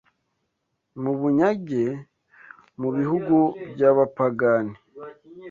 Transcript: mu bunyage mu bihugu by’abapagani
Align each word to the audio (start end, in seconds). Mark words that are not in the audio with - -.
mu 1.01 1.11
bunyage 1.19 1.83
mu 2.79 2.89
bihugu 2.97 3.35
by’abapagani 3.73 4.75